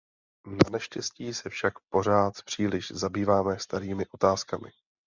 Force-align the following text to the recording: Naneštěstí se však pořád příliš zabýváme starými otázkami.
Naneštěstí 0.65 1.33
se 1.33 1.49
však 1.49 1.73
pořád 1.89 2.33
příliš 2.45 2.91
zabýváme 2.91 3.59
starými 3.59 4.05
otázkami. 4.05 4.69